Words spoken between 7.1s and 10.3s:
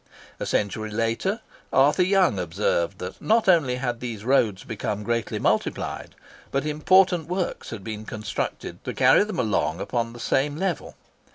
works had been constructed to carry them along upon the